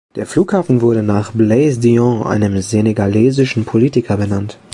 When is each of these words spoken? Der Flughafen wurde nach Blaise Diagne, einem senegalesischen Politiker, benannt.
Der 0.15 0.25
Flughafen 0.25 0.81
wurde 0.81 1.03
nach 1.03 1.31
Blaise 1.31 1.79
Diagne, 1.79 2.25
einem 2.25 2.59
senegalesischen 2.63 3.65
Politiker, 3.65 4.17
benannt. 4.17 4.57